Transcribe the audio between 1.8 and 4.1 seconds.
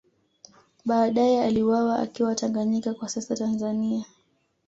akiwa Tanganyika kwa sasa Tanzania